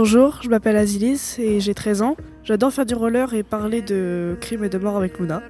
Bonjour, 0.00 0.38
je 0.42 0.48
m'appelle 0.48 0.76
Azilis 0.76 1.34
et 1.40 1.58
j'ai 1.58 1.74
13 1.74 2.02
ans. 2.02 2.16
J'adore 2.44 2.72
faire 2.72 2.86
du 2.86 2.94
roller 2.94 3.34
et 3.34 3.42
parler 3.42 3.82
de 3.82 4.36
crime 4.40 4.62
et 4.62 4.68
de 4.68 4.78
mort 4.78 4.96
avec 4.96 5.18
Luna. 5.18 5.42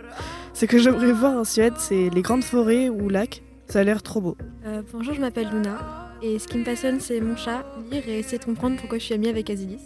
Ce 0.55 0.64
que 0.64 0.79
j'aimerais 0.79 1.12
voir 1.12 1.37
en 1.39 1.45
Suède, 1.45 1.75
c'est 1.77 2.09
les 2.09 2.23
grandes 2.23 2.43
forêts 2.43 2.89
ou 2.89 3.11
lacs. 3.11 3.43
Ça 3.66 3.80
a 3.80 3.84
l'air 3.84 4.03
trop 4.03 4.23
beau. 4.23 4.39
Euh, 4.64 4.80
bonjour, 4.91 5.12
je 5.12 5.21
m'appelle 5.21 5.48
Luna 5.53 6.14
et 6.23 6.39
ce 6.39 6.48
qui 6.48 6.57
me 6.57 6.64
passionne, 6.64 6.98
c'est 6.98 7.21
mon 7.21 7.37
chat, 7.37 7.62
lire 7.93 8.09
et 8.09 8.21
essayer 8.21 8.39
de 8.39 8.45
comprendre 8.46 8.79
pourquoi 8.79 8.96
je 8.96 9.05
suis 9.05 9.12
amie 9.12 9.29
avec 9.29 9.50
Azilis. 9.50 9.84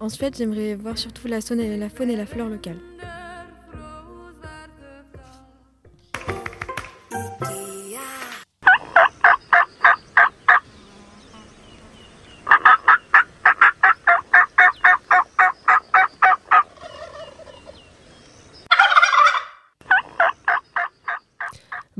En 0.00 0.08
Suède, 0.08 0.34
j'aimerais 0.36 0.74
voir 0.74 0.98
surtout 0.98 1.28
la 1.28 1.40
faune 1.40 1.60
et 1.60 2.16
la 2.16 2.26
flore 2.26 2.48
locale. 2.48 2.78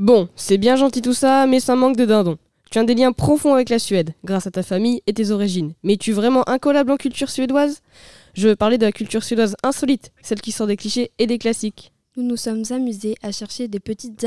Bon, 0.05 0.29
c'est 0.35 0.59
bien 0.59 0.75
gentil 0.75 1.01
tout 1.01 1.15
ça, 1.15 1.47
mais 1.47 1.59
ça 1.59 1.75
manque 1.75 1.97
de 1.97 2.05
dindon. 2.05 2.37
Tu 2.69 2.77
as 2.77 2.83
des 2.83 2.93
liens 2.93 3.11
profonds 3.11 3.55
avec 3.55 3.69
la 3.69 3.79
Suède, 3.79 4.13
grâce 4.23 4.45
à 4.45 4.51
ta 4.51 4.61
famille 4.61 5.01
et 5.07 5.13
tes 5.13 5.31
origines. 5.31 5.73
Mais 5.81 5.93
es-tu 5.93 6.11
vraiment 6.11 6.47
incollable 6.47 6.91
en 6.91 6.97
culture 6.97 7.31
suédoise? 7.31 7.81
Je 8.35 8.49
veux 8.49 8.55
parler 8.55 8.77
de 8.77 8.85
la 8.85 8.91
culture 8.91 9.23
suédoise 9.23 9.55
insolite, 9.63 10.11
celle 10.21 10.41
qui 10.41 10.51
sort 10.51 10.67
des 10.67 10.77
clichés 10.77 11.09
et 11.17 11.25
des 11.25 11.39
classiques. 11.39 11.91
Nous 12.17 12.21
nous 12.21 12.37
sommes 12.37 12.65
amusés 12.69 13.15
à 13.23 13.31
chercher 13.31 13.67
des 13.67 13.79
petites 13.79 14.23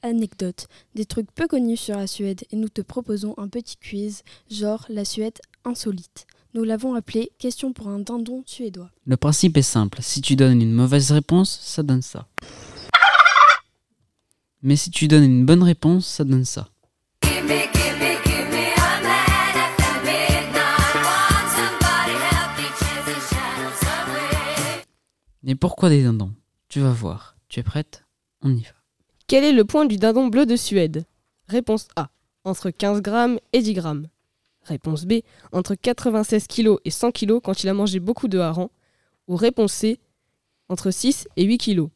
anecdotes, 0.00 0.66
des 0.94 1.04
trucs 1.04 1.30
peu 1.30 1.46
connus 1.46 1.76
sur 1.76 1.98
la 1.98 2.06
Suède, 2.06 2.44
et 2.50 2.56
nous 2.56 2.70
te 2.70 2.80
proposons 2.80 3.34
un 3.36 3.48
petit 3.48 3.76
quiz, 3.76 4.22
genre 4.50 4.86
la 4.88 5.04
Suède 5.04 5.40
insolite. 5.66 6.26
Nous 6.54 6.64
l'avons 6.64 6.94
appelé 6.94 7.32
Question 7.38 7.74
pour 7.74 7.88
un 7.88 7.98
dindon 7.98 8.44
suédois. 8.46 8.88
Le 9.04 9.18
principe 9.18 9.58
est 9.58 9.60
simple, 9.60 9.98
si 10.00 10.22
tu 10.22 10.36
donnes 10.36 10.62
une 10.62 10.72
mauvaise 10.72 11.12
réponse, 11.12 11.60
ça 11.62 11.82
donne 11.82 12.00
ça. 12.00 12.28
Mais 14.64 14.76
si 14.76 14.92
tu 14.92 15.08
donnes 15.08 15.24
une 15.24 15.44
bonne 15.44 15.64
réponse, 15.64 16.06
ça 16.06 16.22
donne 16.22 16.44
ça. 16.44 16.68
Mais 25.42 25.56
pourquoi 25.56 25.88
des 25.88 26.04
dindons? 26.04 26.32
Tu 26.68 26.78
vas 26.78 26.92
voir. 26.92 27.36
Tu 27.48 27.58
es 27.58 27.64
prête? 27.64 28.04
On 28.42 28.54
y 28.54 28.60
va. 28.60 28.70
Quel 29.26 29.42
est 29.42 29.52
le 29.52 29.64
point 29.64 29.84
du 29.84 29.96
dindon 29.96 30.28
bleu 30.28 30.46
de 30.46 30.54
Suède? 30.54 31.06
Réponse 31.48 31.88
A. 31.96 32.10
Entre 32.44 32.70
15 32.70 33.02
grammes 33.02 33.40
et 33.52 33.62
10 33.62 33.74
grammes. 33.74 34.06
Réponse 34.62 35.04
B. 35.04 35.14
Entre 35.50 35.74
96 35.74 36.46
kg 36.46 36.76
et 36.84 36.90
100 36.90 37.10
kg 37.10 37.40
quand 37.40 37.64
il 37.64 37.68
a 37.68 37.74
mangé 37.74 37.98
beaucoup 37.98 38.28
de 38.28 38.38
harengs. 38.38 38.70
Ou 39.26 39.34
réponse 39.34 39.72
C. 39.72 39.98
Entre 40.68 40.92
6 40.92 41.26
et 41.36 41.42
8 41.42 41.58
kg 41.58 41.88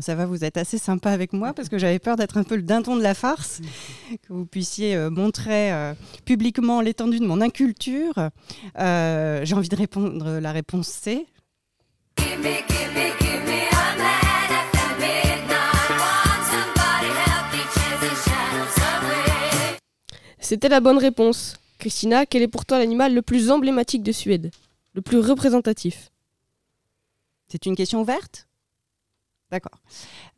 ça 0.00 0.14
va, 0.14 0.26
vous 0.26 0.44
êtes 0.44 0.56
assez 0.56 0.78
sympa 0.78 1.10
avec 1.10 1.32
moi 1.32 1.52
parce 1.52 1.68
que 1.68 1.78
j'avais 1.78 1.98
peur 1.98 2.16
d'être 2.16 2.36
un 2.36 2.44
peu 2.44 2.56
le 2.56 2.62
dindon 2.62 2.96
de 2.96 3.02
la 3.02 3.14
farce, 3.14 3.60
que 4.22 4.32
vous 4.32 4.46
puissiez 4.46 4.94
euh, 4.94 5.10
montrer 5.10 5.72
euh, 5.72 5.94
publiquement 6.24 6.80
l'étendue 6.80 7.18
de 7.18 7.26
mon 7.26 7.40
inculture. 7.40 8.30
Euh, 8.78 9.40
j'ai 9.44 9.54
envie 9.54 9.68
de 9.68 9.76
répondre 9.76 10.38
la 10.38 10.52
réponse 10.52 10.88
C. 10.88 11.26
C'était 20.40 20.68
la 20.68 20.80
bonne 20.80 20.98
réponse. 20.98 21.56
Christina, 21.78 22.24
quel 22.24 22.42
est 22.42 22.48
pour 22.48 22.64
toi 22.64 22.78
l'animal 22.78 23.14
le 23.14 23.22
plus 23.22 23.50
emblématique 23.50 24.02
de 24.02 24.12
Suède? 24.12 24.50
Le 24.94 25.02
plus 25.02 25.18
représentatif? 25.18 26.10
C'est 27.48 27.66
une 27.66 27.76
question 27.76 28.00
ouverte? 28.00 28.48
D'accord. 29.50 29.80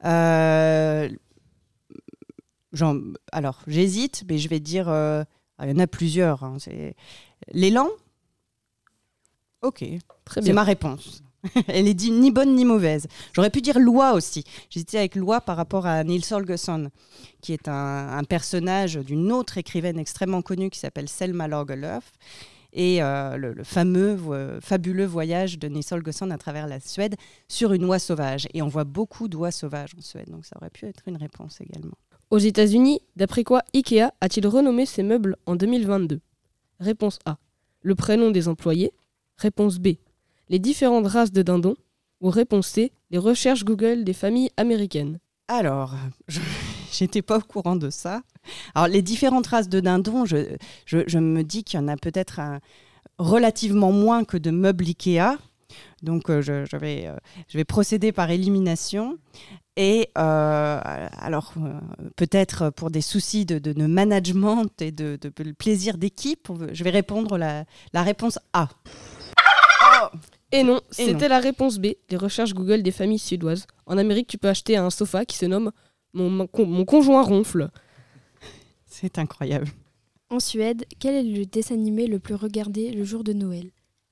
Euh, 0.05 1.09
alors, 3.33 3.61
j'hésite, 3.67 4.25
mais 4.29 4.39
je 4.39 4.49
vais 4.49 4.61
dire. 4.61 4.89
Euh, 4.89 5.25
ah, 5.59 5.67
il 5.67 5.73
y 5.73 5.75
en 5.75 5.79
a 5.79 5.87
plusieurs. 5.87 6.43
Hein, 6.45 6.57
l'élan. 7.53 7.89
Ok. 9.63 9.85
C'est 10.41 10.53
ma 10.53 10.65
réponse. 10.65 11.23
Elle 11.69 11.89
est 11.89 12.09
ni 12.09 12.31
bonne 12.31 12.55
ni 12.55 12.65
mauvaise. 12.65 13.07
J'aurais 13.33 13.51
pu 13.51 13.61
dire 13.61 13.79
loi 13.79 14.13
aussi. 14.13 14.45
J'hésitais 14.69 14.99
avec 14.99 15.17
loi 15.17 15.41
par 15.41 15.57
rapport 15.57 15.87
à 15.87 16.05
Nils 16.05 16.25
Holgersson, 16.31 16.91
qui 17.41 17.53
est 17.53 17.69
un, 17.69 18.23
personnage 18.25 18.97
d'une 18.97 19.33
autre 19.33 19.59
écrivaine 19.59 19.99
extrêmement 19.99 20.43
connue 20.43 20.71
qui 20.71 20.79
s'appelle 20.79 21.09
Selma 21.09 21.49
Lagerlöf 21.49 22.13
et 22.73 23.03
euh, 23.03 23.37
le, 23.37 23.65
fameux, 23.65 24.19
fabuleux 24.61 25.07
voyage 25.07 25.59
de 25.59 25.69
Nils 25.69 25.85
Holgersson 25.91 26.31
à 26.31 26.39
travers 26.39 26.67
la 26.67 26.81
Suède 26.81 27.17
sur 27.49 27.73
une 27.73 27.85
oie 27.85 27.99
sauvage. 27.99 28.47
Et 28.55 28.63
on 28.63 28.69
voit 28.69 28.85
beaucoup 28.85 29.29
d'oies 29.29 29.51
sauvages 29.51 29.95
en 29.97 30.01
Suède, 30.01 30.31
donc 30.31 30.45
ça 30.45 30.57
aurait 30.57 30.71
pu 30.71 30.87
être 30.87 31.03
une 31.07 31.17
réponse 31.17 31.61
également. 31.61 31.97
Aux 32.31 32.39
États-Unis, 32.39 33.01
d'après 33.17 33.43
quoi 33.43 33.63
IKEA 33.75 34.13
a-t-il 34.21 34.47
renommé 34.47 34.87
ses 34.87 35.03
meubles 35.03 35.37
en 35.47 35.57
2022 35.57 36.21
Réponse 36.79 37.19
A. 37.25 37.39
Le 37.83 37.97
prénom 37.97 38.31
des 38.31 38.47
employés. 38.47 38.93
Réponse 39.37 39.79
B. 39.79 39.97
Les 40.49 40.61
différentes 40.61 41.09
races 41.09 41.33
de 41.33 41.43
dindons. 41.43 41.75
Ou 42.21 42.31
réponse 42.31 42.69
C. 42.69 42.93
Les 43.11 43.19
recherches 43.19 43.65
Google 43.65 44.05
des 44.05 44.13
familles 44.13 44.51
américaines. 44.57 45.19
Alors, 45.49 45.97
je 46.29 46.39
n'étais 47.01 47.23
pas 47.23 47.39
au 47.39 47.43
courant 47.43 47.77
de 47.77 47.91
ça. 47.91 48.23
Alors, 48.75 48.89
les 48.89 49.03
différentes 49.03 49.47
races 49.47 49.69
de 49.69 49.81
dindons, 49.81 50.25
je, 50.25 50.57
je, 50.87 51.19
me 51.19 51.43
dis 51.43 51.65
qu'il 51.65 51.79
y 51.79 51.83
en 51.83 51.89
a 51.89 51.97
peut-être 51.97 52.41
relativement 53.19 53.93
moins 53.93 54.25
que 54.25 54.37
de 54.37 54.51
meubles 54.51 54.85
Ikea. 54.85 55.37
Donc, 56.03 56.31
euh, 56.31 56.41
je, 56.43 56.77
vais, 56.77 57.07
euh, 57.07 57.17
je 57.49 57.59
vais 57.59 57.65
procéder 57.65 58.13
par 58.13 58.31
élimination. 58.31 59.19
Et 59.77 60.11
euh, 60.19 60.81
alors, 60.83 61.55
peut-être 62.17 62.71
pour 62.71 62.91
des 62.91 63.01
soucis 63.01 63.47
de, 63.47 63.59
de, 63.59 63.87
management 63.87 64.69
et 64.81 64.91
de, 64.91 65.19
de 65.21 65.53
plaisir 65.53 65.97
d'équipe, 65.97 66.49
je 66.73 66.85
vais 66.85 66.91
répondre 66.91 67.39
la, 67.39 67.65
la 67.93 68.03
réponse 68.03 68.39
A. 68.53 68.69
Et 70.53 70.65
non, 70.65 70.81
c'était 70.91 71.29
la 71.29 71.39
réponse 71.39 71.79
B, 71.79 71.89
les 72.11 72.17
recherches 72.17 72.55
Google 72.55 72.83
des 72.83 72.91
familles 72.91 73.21
suédoises. 73.21 73.67
En 73.87 73.97
Amérique, 73.99 74.27
tu 74.27 74.37
peux 74.37 74.49
acheter 74.49 74.77
un 74.77 74.91
sofa 74.91 75.25
qui 75.25 75.37
se 75.37 75.47
nomme 75.47 75.71
Mon, 76.13 76.29
mon 76.31 76.85
conjoint 76.85 77.23
ronfle. 77.23 77.71
C'est 78.87 79.19
incroyable. 79.19 79.69
En 80.29 80.41
Suède, 80.41 80.85
quel 80.99 81.15
est 81.15 81.23
le 81.23 81.47
dessin 81.47 81.75
animé 81.75 82.07
le 82.07 82.19
plus 82.19 82.35
regardé 82.35 82.91
le 82.93 83.05
jour 83.05 83.25
de 83.25 83.33
Noël? 83.33 83.71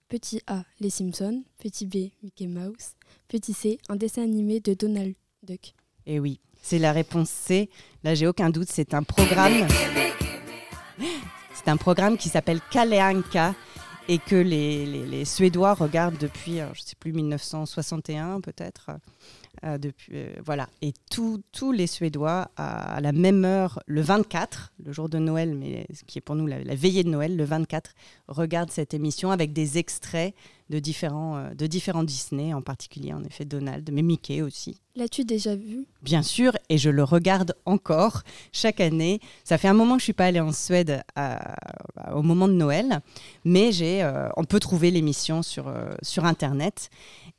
Petit 0.09 0.41
A, 0.47 0.65
Les 0.81 0.91
Simpsons. 0.91 1.45
Petit 1.59 1.87
B, 1.87 2.11
Mickey 2.23 2.47
Mouse. 2.47 2.95
Petit 3.29 3.53
C, 3.53 3.79
un 3.89 3.97
dessin 3.97 4.23
animé 4.23 4.61
de 4.61 4.75
Donald 4.75 5.15
Duck. 5.43 5.75
Eh 6.07 6.19
oui, 6.19 6.41
c'est 6.63 6.79
la 6.79 6.93
réponse 6.93 7.29
C. 7.29 7.69
Là, 8.03 8.15
j'ai 8.15 8.27
aucun 8.27 8.51
doute, 8.51 8.69
c'est 8.71 8.95
un 8.95 9.03
programme. 9.03 9.67
C'est 11.55 11.69
un 11.69 11.77
programme 11.77 12.17
qui 12.17 12.29
s'appelle 12.29 12.61
Kaleanka 12.71 13.55
et 14.09 14.19
que 14.19 14.37
les, 14.37 15.25
Suédois 15.25 15.75
regardent 15.75 16.19
depuis, 16.19 16.57
je 16.57 16.63
ne 16.63 16.75
sais 16.75 16.97
plus, 16.99 17.13
1961 17.13 18.41
peut-être. 18.41 18.91
Euh, 19.65 19.77
depuis, 19.77 20.13
euh. 20.15 20.65
Et 20.83 20.93
tous 21.11 21.73
les 21.73 21.87
Suédois, 21.87 22.51
à, 22.57 23.01
la 23.01 23.13
même 23.13 23.45
heure, 23.45 23.81
le 23.87 24.01
24, 24.01 24.73
le 24.85 24.93
jour 24.93 25.09
de 25.09 25.19
Noël, 25.19 25.55
mais 25.55 25.87
qui 26.07 26.19
est 26.19 26.23
pour 26.23 26.37
nous 26.37 26.47
la, 26.47 26.59
veillée 26.75 27.05
de 27.05 27.11
Noël, 27.11 27.37
le 27.37 27.45
24, 27.45 27.93
regardent 28.29 28.71
cette 28.71 28.95
émission 28.95 29.31
avec 29.31 29.53
des 29.53 29.79
extraits 29.79 30.35
de 30.71 30.79
différents, 30.79 31.37
euh, 31.37 31.55
de 31.55 31.67
différents 31.67 32.05
Disney, 32.05 32.53
en 32.53 32.63
particulier 32.63 33.13
en 33.13 33.25
effet 33.25 33.45
Donald, 33.45 33.89
mais 33.93 34.03
Mickey 34.03 34.43
aussi. 34.43 34.81
L'as-tu 34.97 35.25
déjà 35.25 35.55
vu? 35.55 35.87
Bien 36.03 36.23
sûr, 36.23 36.53
et 36.69 36.79
je 36.79 36.91
le 36.91 37.05
regarde 37.05 37.55
encore 37.67 38.23
chaque 38.53 38.81
année. 38.81 39.21
Ça 39.45 39.57
fait 39.57 39.69
un 39.69 39.75
moment 39.75 39.95
que 39.95 40.01
je 40.01 40.05
suis 40.05 40.13
pas 40.13 40.27
allée 40.27 40.41
en 40.41 40.53
Suède 40.53 41.03
au 42.13 42.23
moment 42.23 42.49
de 42.49 42.55
Noël, 42.55 43.01
mais 43.45 43.71
j'ai, 43.71 44.05
on 44.37 44.43
peut 44.43 44.59
trouver 44.59 44.91
l'émission 44.91 45.45
sur, 45.45 45.73
sur 46.03 46.25
Internet. 46.25 46.91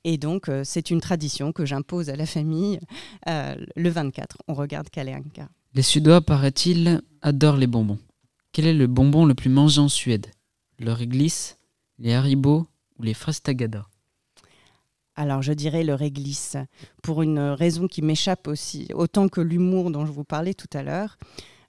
Et 0.04 0.18
donc, 0.18 0.50
euh, 0.50 0.62
c'est 0.64 0.92
une 0.92 1.02
tradition 1.02 1.52
que 1.52 1.66
j'impose 1.66 2.10
à 2.10 2.16
la 2.16 2.26
famille. 2.26 2.80
Euh, 3.28 3.56
le 3.76 3.90
24, 3.90 4.38
on 4.48 4.54
regarde 4.54 4.90
Kalenka. 4.90 5.50
Les 5.74 5.82
Suédois, 5.82 6.22
paraît-il, 6.22 7.02
adorent 7.22 7.58
les 7.58 7.68
bonbons. 7.68 8.00
Quel 8.52 8.66
est 8.66 8.74
le 8.74 8.88
bonbon 8.88 9.26
le 9.26 9.36
plus 9.36 9.50
mangé 9.50 9.80
en 9.80 9.90
Suède? 9.90 10.28
Le 10.80 10.94
réglisse, 10.94 11.58
les 12.00 12.14
haribots? 12.14 12.66
Ou 13.00 13.04
les 13.04 13.14
fraises 13.14 13.42
tagada 13.42 13.86
alors 15.20 15.42
je 15.42 15.52
dirais 15.52 15.84
le 15.84 15.96
réglisse, 15.96 16.56
pour 17.04 17.22
une 17.22 17.40
raison 17.40 17.90
qui 17.90 18.02
m'échappe 18.02 18.48
aussi, 18.48 18.88
autant 18.94 19.28
que 19.28 19.42
l'humour 19.42 19.92
dont 19.92 20.06
je 20.06 20.14
vous 20.14 20.24
parlais 20.24 20.54
tout 20.54 20.70
à 20.72 20.82
l'heure. 20.82 21.18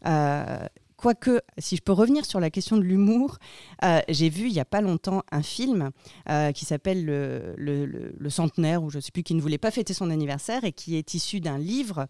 Euh, 0.07 0.65
Quoique, 1.01 1.41
si 1.57 1.77
je 1.77 1.81
peux 1.81 1.93
revenir 1.93 2.27
sur 2.27 2.41
la 2.41 2.51
question 2.51 2.77
de 2.77 2.83
l'humour, 2.83 3.39
euh, 3.85 4.01
j'ai 4.11 4.29
vu 4.29 4.49
il 4.49 4.53
n'y 4.53 4.61
a 4.61 4.67
pas 4.67 4.83
longtemps 4.83 5.23
un 5.33 5.41
film 5.43 5.93
euh, 6.29 6.53
qui 6.53 6.67
s'appelle 6.67 7.07
le, 7.07 8.29
Centenaire, 8.29 8.83
où 8.83 8.91
je 8.91 8.99
ne 8.99 9.01
sais 9.01 9.11
plus, 9.11 9.23
qui 9.23 9.35
ne 9.35 9.41
voulait 9.41 9.57
pas 9.57 9.71
fêter 9.71 9.95
son 9.95 10.11
anniversaire 10.11 10.63
et 10.65 10.73
qui 10.73 10.97
est 10.97 11.15
issu 11.15 11.41
d'un 11.41 11.57
livre 11.57 12.07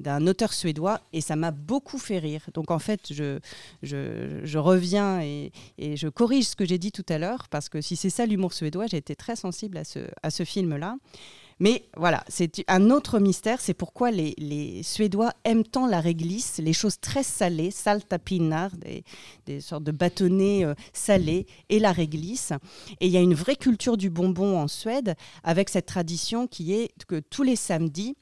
d'un 0.00 0.26
auteur 0.26 0.52
suédois 0.52 1.00
et 1.12 1.20
ça 1.20 1.36
m'a 1.36 1.52
beaucoup 1.52 1.98
fait 1.98 2.18
rire. 2.18 2.44
Donc 2.52 2.72
en 2.72 2.80
fait, 2.80 3.12
je, 3.12 3.38
je, 3.84 4.58
reviens 4.58 5.20
et, 5.22 5.52
et, 5.78 5.96
je 5.96 6.08
corrige 6.08 6.46
ce 6.46 6.56
que 6.56 6.64
j'ai 6.64 6.78
dit 6.78 6.90
tout 6.90 7.06
à 7.08 7.18
l'heure 7.18 7.46
parce 7.48 7.68
que 7.68 7.80
si 7.80 7.94
c'est 7.94 8.10
ça 8.10 8.26
l'humour 8.26 8.54
suédois, 8.54 8.88
j'ai 8.88 8.96
été 8.96 9.14
très 9.14 9.36
sensible 9.36 9.76
à 9.76 9.84
ce, 9.84 10.00
à 10.24 10.30
ce 10.30 10.42
film-là. 10.42 10.96
Mais 11.62 11.84
voilà, 11.96 12.24
c'est 12.26 12.64
un 12.66 12.90
autre 12.90 13.20
mystère, 13.20 13.60
c'est 13.60 13.72
pourquoi 13.72 14.10
les, 14.10 14.82
Suédois 14.82 15.32
aiment 15.44 15.62
tant 15.62 15.86
la 15.86 16.00
réglisse, 16.00 16.58
les 16.58 16.72
choses 16.72 16.98
très 16.98 17.22
salées, 17.22 17.70
saltapinar, 17.70 18.72
des, 18.72 19.04
des 19.46 19.60
sortes 19.60 19.84
de 19.84 19.92
bâtonnets 19.92 20.64
euh, 20.64 20.74
salés, 20.92 21.46
et 21.68 21.78
la 21.78 21.92
réglisse. 21.92 22.52
Et 23.00 23.06
il 23.06 23.12
y 23.12 23.16
a 23.16 23.20
une 23.20 23.34
vraie 23.34 23.54
culture 23.54 23.96
du 23.96 24.10
bonbon 24.10 24.58
en 24.58 24.66
Suède, 24.66 25.14
avec 25.44 25.68
cette 25.68 25.86
tradition 25.86 26.48
qui 26.48 26.74
est 26.74 26.90
que 27.06 27.20
tous 27.20 27.44
les 27.44 27.54
samedis, 27.54 28.16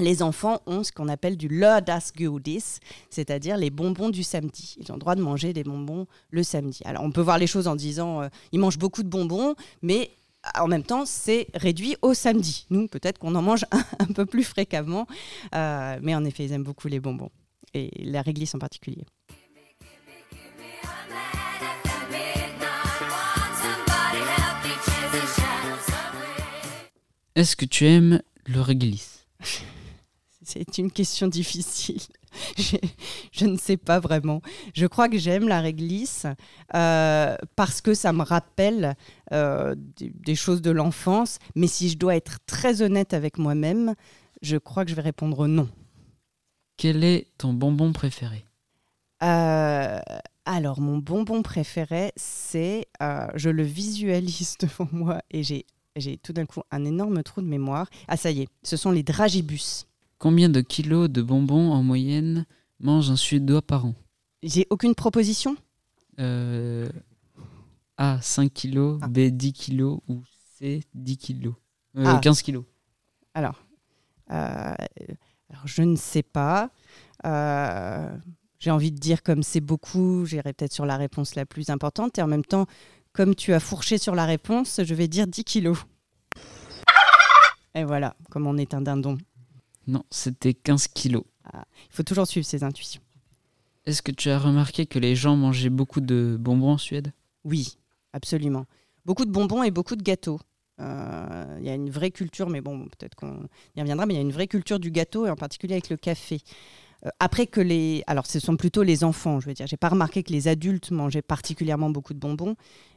les 0.00 0.20
enfants 0.20 0.60
ont 0.66 0.82
ce 0.82 0.90
qu'on 0.90 1.08
appelle 1.08 1.36
du 1.36 1.46
lördagsgodis, 1.46 2.80
c'est-à-dire 3.10 3.58
les 3.58 3.70
bonbons 3.70 4.10
du 4.10 4.24
samedi. 4.24 4.74
Ils 4.80 4.90
ont 4.90 4.96
le 4.96 5.00
droit 5.00 5.14
de 5.14 5.22
manger 5.22 5.52
des 5.52 5.62
bonbons 5.62 6.08
le 6.30 6.42
samedi. 6.42 6.80
Alors 6.84 7.04
on 7.04 7.12
peut 7.12 7.20
voir 7.20 7.38
les 7.38 7.46
choses 7.46 7.68
en 7.68 7.76
disant 7.76 8.22
euh, 8.22 8.28
ils 8.50 8.58
mangent 8.58 8.78
beaucoup 8.78 9.04
de 9.04 9.08
bonbons, 9.08 9.54
mais 9.82 10.10
en 10.58 10.66
même 10.66 10.82
temps, 10.82 11.06
c'est 11.06 11.46
réduit 11.54 11.96
au 12.02 12.14
samedi. 12.14 12.66
Nous, 12.70 12.88
peut-être 12.88 13.18
qu'on 13.18 13.34
en 13.34 13.42
mange 13.42 13.64
un, 13.98 14.06
peu 14.06 14.26
plus 14.26 14.44
fréquemment, 14.44 15.06
euh, 15.54 15.98
mais 16.02 16.14
en 16.14 16.24
effet, 16.24 16.44
ils 16.44 16.52
aiment 16.52 16.64
beaucoup 16.64 16.88
les 16.88 17.00
bonbons, 17.00 17.30
et 17.74 17.90
la 18.04 18.22
réglisse 18.22 18.54
en 18.54 18.58
particulier. 18.58 19.04
Est-ce 27.34 27.56
que 27.56 27.64
tu 27.64 27.86
aimes 27.86 28.20
le 28.46 28.60
réglisse? 28.60 29.26
C'est 30.44 30.76
une 30.78 30.90
question 30.90 31.28
difficile. 31.28 32.00
je, 33.32 33.46
ne 33.46 33.56
sais 33.56 33.76
pas 33.76 34.00
vraiment. 34.00 34.40
Je 34.74 34.86
crois 34.86 35.08
que 35.08 35.18
j'aime 35.18 35.48
la 35.48 35.60
réglisse 35.60 36.26
euh, 36.74 37.36
parce 37.56 37.80
que 37.80 37.94
ça 37.94 38.12
me 38.12 38.22
rappelle 38.22 38.94
euh, 39.32 39.74
des, 39.76 40.34
choses 40.34 40.62
de 40.62 40.70
l'enfance. 40.70 41.38
Mais 41.54 41.66
si 41.66 41.88
je 41.88 41.98
dois 41.98 42.16
être 42.16 42.38
très 42.46 42.82
honnête 42.82 43.14
avec 43.14 43.38
moi-même, 43.38 43.94
je 44.42 44.56
crois 44.56 44.84
que 44.84 44.90
je 44.90 44.96
vais 44.96 45.02
répondre 45.02 45.46
non. 45.46 45.68
Quel 46.76 47.04
est 47.04 47.26
ton 47.38 47.52
bonbon 47.52 47.92
préféré? 47.92 48.44
Euh, 49.22 50.00
alors, 50.44 50.80
mon 50.80 50.98
bonbon 50.98 51.42
préféré, 51.42 52.12
c'est, 52.16 52.86
je 53.34 53.50
le 53.50 53.62
visualise 53.62 54.56
devant 54.60 54.88
moi 54.90 55.22
et 55.30 55.42
j'ai, 55.42 55.64
j'ai 55.96 56.16
tout 56.16 56.32
d'un 56.32 56.46
coup 56.46 56.62
un 56.70 56.84
énorme 56.84 57.22
trou 57.22 57.40
de 57.40 57.46
mémoire. 57.46 57.88
Ah, 58.08 58.16
ça 58.16 58.30
y 58.30 58.42
est, 58.42 58.48
ce 58.62 58.76
sont 58.76 58.90
les 58.90 59.02
dragibus. 59.02 59.86
Combien 60.22 60.48
de 60.48 60.60
kilos 60.60 61.10
de 61.10 61.20
bonbons 61.20 61.72
en 61.72 61.82
moyenne 61.82 62.46
mange 62.78 63.10
un 63.10 63.16
Suédois 63.16 63.60
par 63.60 63.86
an 63.86 63.94
J'ai 64.44 64.68
aucune 64.70 64.94
proposition 64.94 65.56
euh, 66.20 66.88
A, 67.96 68.20
5 68.22 68.52
kilos, 68.52 69.00
ah. 69.02 69.08
B, 69.08 69.18
10 69.18 69.52
kilos 69.52 69.98
ou 70.06 70.22
C, 70.56 70.84
10 70.94 71.16
kilos. 71.16 71.54
15 71.96 72.06
euh, 72.06 72.20
ah. 72.24 72.42
kilos. 72.44 72.64
Alors, 73.34 73.64
euh, 74.30 74.74
alors, 75.50 75.66
je 75.66 75.82
ne 75.82 75.96
sais 75.96 76.22
pas. 76.22 76.70
J'ai 77.24 78.70
envie 78.70 78.92
de 78.92 78.98
dire 79.00 79.24
comme 79.24 79.42
c'est 79.42 79.60
beaucoup, 79.60 80.24
j'irai 80.24 80.52
peut-être 80.52 80.72
sur 80.72 80.86
la 80.86 80.98
réponse 80.98 81.34
la 81.34 81.46
plus 81.46 81.68
importante. 81.68 82.16
Et 82.18 82.22
en 82.22 82.28
même 82.28 82.44
temps, 82.44 82.66
comme 83.12 83.34
tu 83.34 83.54
as 83.54 83.60
fourché 83.60 83.98
sur 83.98 84.14
la 84.14 84.26
réponse, 84.26 84.82
je 84.84 84.94
vais 84.94 85.08
dire 85.08 85.26
10 85.26 85.42
kilos. 85.42 85.78
Et 87.74 87.82
voilà, 87.82 88.14
comme 88.30 88.46
on 88.46 88.56
est 88.56 88.72
un 88.72 88.82
dindon. 88.82 89.18
Non, 89.86 90.04
c'était 90.10 90.54
15 90.54 90.88
kilos. 90.88 91.24
Ah, 91.44 91.64
il 91.90 91.94
faut 91.94 92.02
toujours 92.02 92.26
suivre 92.26 92.46
ses 92.46 92.62
intuitions. 92.62 93.02
Est-ce 93.84 94.02
que 94.02 94.12
tu 94.12 94.30
as 94.30 94.38
remarqué 94.38 94.86
que 94.86 94.98
les 94.98 95.16
gens 95.16 95.36
mangeaient 95.36 95.70
beaucoup 95.70 96.00
de 96.00 96.36
bonbons 96.38 96.72
en 96.72 96.78
Suède? 96.78 97.12
Oui, 97.44 97.78
absolument. 98.12 98.66
Beaucoup 99.04 99.24
de 99.24 99.30
bonbons 99.30 99.64
et 99.64 99.72
beaucoup 99.72 99.96
de 99.96 100.02
gâteaux. 100.02 100.38
Euh, 100.80 101.56
il 101.60 101.66
y 101.66 101.70
a 101.70 101.74
une 101.74 101.90
vraie 101.90 102.10
culture, 102.10 102.48
mais 102.48 102.60
bon, 102.60 102.84
peut-être 102.84 103.14
qu'on 103.14 103.48
y 103.76 103.80
reviendra, 103.80 104.06
mais 104.06 104.14
il 104.14 104.16
y 104.16 104.20
a 104.20 104.22
une 104.22 104.32
vraie 104.32 104.46
culture 104.46 104.78
du 104.78 104.90
gâteau, 104.90 105.26
et 105.26 105.30
en 105.30 105.36
particulier 105.36 105.74
avec 105.74 105.90
le 105.90 105.96
café. 105.96 106.40
Euh, 107.04 107.10
après 107.18 107.46
que 107.46 107.60
les. 107.60 108.04
Alors, 108.06 108.26
ce 108.26 108.38
sont 108.38 108.56
plutôt 108.56 108.82
les 108.82 109.02
enfants, 109.02 109.40
je 109.40 109.46
veux 109.46 109.54
dire. 109.54 109.66
J'ai 109.66 109.76
pas 109.76 109.88
remarqué 109.88 110.22
que 110.22 110.32
les 110.32 110.46
adultes 110.48 110.92
mangeaient 110.92 111.22
particulièrement 111.22 111.90
beaucoup 111.90 112.14
de 112.14 112.18
bonbons, 112.18 112.54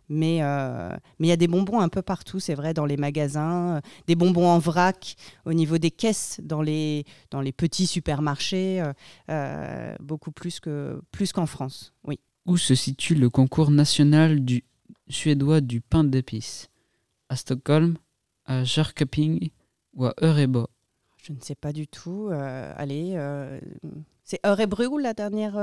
mais 0.10 0.44
euh, 0.44 0.90
mais 1.20 1.28
il 1.28 1.30
y 1.30 1.34
a 1.34 1.38
des 1.38 1.48
bonbons 1.48 1.80
un 1.80 1.90
peu 1.90 2.02
partout, 2.02 2.40
c'est 2.40 2.56
vrai, 2.56 2.74
dans 2.74 2.86
les 2.86 2.98
magasins, 2.98 3.78
euh, 3.78 3.82
des 4.08 4.16
bonbons 4.16 4.48
en 4.48 4.60
vrac 4.60 5.16
au 5.46 5.54
niveau 5.54 5.78
des 5.78 5.92
caisses, 5.92 6.40
dans 6.44 6.62
les, 6.62 7.06
dans 7.32 7.42
les 7.42 7.52
petits 7.52 7.88
supermarchés, 7.88 8.84
euh, 9.30 9.96
beaucoup 10.00 10.32
plus 10.32 10.60
qu'en 10.60 11.00
plus 11.12 11.32
qu'en 11.32 11.46
France. 11.46 11.94
Oui. 12.04 12.20
Où 12.46 12.58
se 12.58 12.76
situe 12.76 13.16
le 13.16 13.30
concours 13.30 13.72
national 13.72 14.44
du 14.44 14.64
suédois 15.08 15.62
du 15.62 15.82
pain 15.82 16.04
d'épices? 16.04 16.70
À 17.30 17.36
Stockholm, 17.36 17.98
à 18.46 18.64
Jörköping 18.64 19.50
ou 19.94 20.06
à 20.06 20.14
Örebro? 20.22 20.68
Je 21.18 21.34
ne 21.34 21.40
sais 21.40 21.56
pas 21.56 21.74
du 21.74 21.88
tout. 21.88 22.30
allez, 22.32 23.18
c'est 24.24 24.40
Örebro 24.46 25.00
la 25.00 25.16
dernière 25.16 25.58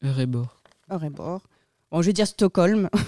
Örebro. 0.00 0.46
Örebro. 0.88 1.40
Bon, 1.96 2.02
je 2.02 2.08
vais 2.08 2.12
dire 2.12 2.26
Stockholm. 2.26 2.90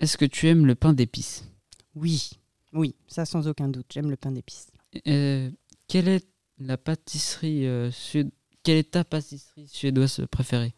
Est-ce 0.00 0.16
que 0.16 0.24
tu 0.24 0.48
aimes 0.48 0.64
le 0.64 0.74
pain 0.74 0.94
d'épices 0.94 1.44
Oui, 1.94 2.30
oui, 2.72 2.94
ça 3.06 3.26
sans 3.26 3.46
aucun 3.46 3.68
doute, 3.68 3.84
j'aime 3.90 4.08
le 4.08 4.16
pain 4.16 4.30
d'épices. 4.32 4.68
Euh, 5.06 5.50
quelle 5.86 6.08
est 6.08 6.26
la 6.60 6.78
pâtisserie 6.78 7.66
euh, 7.66 7.90
Quelle 8.62 8.78
est 8.78 8.92
ta 8.92 9.04
pâtisserie 9.04 9.68
suédoise 9.68 10.22
préférée 10.30 10.72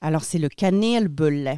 Alors 0.00 0.24
c'est 0.24 0.40
le 0.40 0.48
kanelbulle 0.48 1.54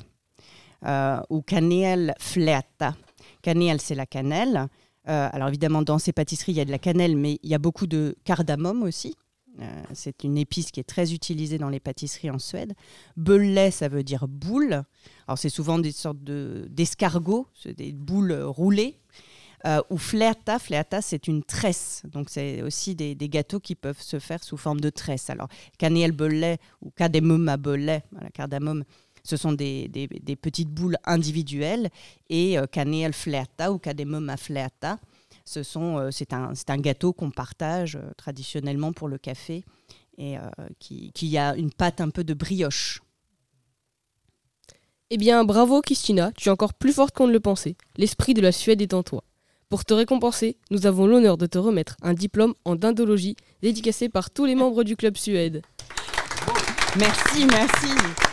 euh, 0.85 1.21
ou 1.31 1.41
kanelfläta. 1.41 2.97
Cannelle, 3.41 3.81
c'est 3.81 3.95
la 3.95 4.05
cannelle. 4.05 4.69
Euh, 5.09 5.29
alors 5.33 5.49
évidemment, 5.49 5.83
dans 5.83 5.99
ces 5.99 6.13
pâtisseries, 6.13 6.53
il 6.53 6.57
y 6.57 6.61
a 6.61 6.65
de 6.65 6.71
la 6.71 6.79
cannelle, 6.79 7.17
mais 7.17 7.39
il 7.43 7.51
y 7.51 7.55
a 7.55 7.59
beaucoup 7.59 7.87
de 7.87 8.17
cardamome 8.25 8.83
aussi. 8.83 9.15
Euh, 9.61 9.83
c'est 9.93 10.23
une 10.23 10.39
épice 10.39 10.71
qui 10.71 10.81
est 10.81 10.85
très 10.85 11.13
utilisée 11.13 11.59
dans 11.59 11.69
les 11.69 11.81
pâtisseries 11.81 12.31
en 12.31 12.39
Suède. 12.39 12.75
Bellet, 13.17 13.71
ça 13.71 13.89
veut 13.89 14.05
dire 14.05 14.29
boule. 14.29 14.85
Alors 15.27 15.39
c'est 15.39 15.49
souvent 15.49 15.79
des 15.79 15.93
sortes 15.93 16.23
d'escargots, 16.23 17.47
des 17.65 17.93
boules 17.93 18.33
roulées. 18.33 18.99
Euh, 19.67 19.83
ou 19.91 19.99
flerta, 19.99 20.61
flerta 20.61 21.03
c'est 21.03 21.27
une 21.27 21.43
tresse. 21.43 22.03
Donc 22.07 22.31
c'est 22.31 22.63
aussi 22.63 22.95
des, 22.95 23.17
gâteaux 23.17 23.59
qui 23.59 23.75
peuvent 23.75 24.01
se 24.01 24.21
faire 24.21 24.45
sous 24.45 24.57
forme 24.57 24.81
de 24.81 24.91
tresse. 24.91 25.31
Alors 25.31 25.49
cannelle 25.79 26.13
bellet 26.13 26.59
ou 26.81 26.91
cardamome 26.91 27.49
à 27.49 27.57
bellet, 27.57 28.05
la 28.13 28.31
cardamome, 28.31 28.85
ce 29.23 29.37
sont 29.37 29.53
des, 29.53 29.89
petites 30.41 30.71
boules 30.71 30.97
individuelles. 31.05 31.91
Et 32.29 32.59
euh, 32.59 32.67
Canel 32.67 33.13
Flerta 33.13 33.73
ou 33.73 33.79
Cademum 33.79 34.35
Flerta, 34.37 34.99
ce 35.45 35.63
sont, 35.63 35.99
euh, 35.99 36.11
c'est, 36.11 36.33
un, 36.33 36.53
un, 36.69 36.79
gâteau 36.79 37.13
qu'on 37.13 37.31
partage 37.31 37.97
euh, 37.97 38.13
traditionnellement 38.17 38.93
pour 38.93 39.09
le 39.09 39.19
café 39.19 39.65
et 40.21 40.37
qui, 40.81 41.13
qui 41.13 41.39
a 41.39 41.55
une 41.55 41.71
pâte 41.71 42.01
un 42.01 42.11
peu 42.11 42.25
de 42.25 42.35
brioche. 42.35 43.01
Eh 45.11 45.17
bien, 45.17 45.45
bravo 45.45 45.81
Christina, 45.81 46.33
tu 46.33 46.49
es 46.49 46.51
encore 46.51 46.75
plus 46.75 46.93
forte 46.93 47.15
qu'on 47.15 47.29
ne 47.29 47.33
le 47.33 47.39
pensait. 47.39 47.77
L'esprit 47.97 48.35
de 48.35 48.41
la 48.41 48.51
Suède 48.51 48.83
est 48.83 48.95
en 48.95 49.05
toi. 49.05 49.23
Pour 49.69 49.85
te 49.85 49.95
récompenser, 49.95 50.57
nous 50.71 50.87
avons 50.87 51.07
l'honneur 51.07 51.37
de 51.37 51.47
te 51.47 51.59
remettre 51.59 51.97
un 52.03 52.15
diplôme 52.15 52.55
en 52.65 52.75
dindologie 52.75 53.37
dédicacé 53.63 54.09
par 54.09 54.31
tous 54.31 54.45
les 54.45 54.57
membres 54.57 54.83
du 54.83 54.97
club 54.97 55.17
Suède. 55.17 55.63
Merci, 56.97 57.47
merci. 57.47 58.28